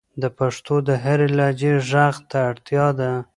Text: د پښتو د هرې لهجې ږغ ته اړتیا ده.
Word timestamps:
د 0.21 0.23
پښتو 0.37 0.75
د 0.87 0.89
هرې 1.03 1.27
لهجې 1.37 1.71
ږغ 1.89 2.15
ته 2.29 2.37
اړتیا 2.49 2.87
ده. 2.99 3.11